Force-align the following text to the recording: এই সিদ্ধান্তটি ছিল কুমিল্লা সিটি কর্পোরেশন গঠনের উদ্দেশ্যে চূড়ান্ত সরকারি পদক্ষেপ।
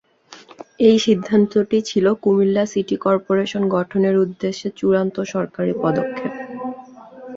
এই 0.79 0.97
সিদ্ধান্তটি 1.05 1.77
ছিল 1.89 2.05
কুমিল্লা 2.23 2.63
সিটি 2.71 2.95
কর্পোরেশন 3.05 3.63
গঠনের 3.75 4.15
উদ্দেশ্যে 4.17 4.67
চূড়ান্ত 4.79 5.15
সরকারি 5.33 5.73
পদক্ষেপ। 5.83 6.33